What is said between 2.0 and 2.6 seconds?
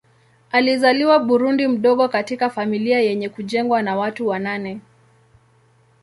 katika